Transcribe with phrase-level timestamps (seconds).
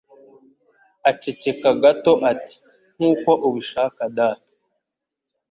[1.09, 2.55] Aceceka gato ati:
[2.95, 4.51] "Nkuko ubishaka, Data".